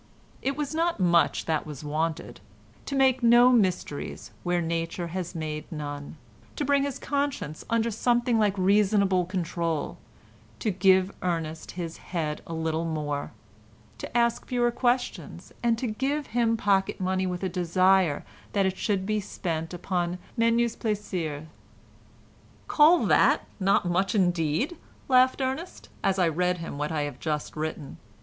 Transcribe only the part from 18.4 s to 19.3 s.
that it should be